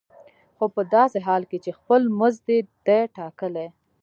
خو 0.55 0.65
په 0.75 0.81
داسې 0.95 1.19
حال 1.27 1.43
کې 1.49 1.57
چې 1.63 1.71
خپل 1.79 2.01
مزد 2.19 2.41
دې 2.47 2.59
دی 2.85 3.01
ټاکلی. 3.17 3.67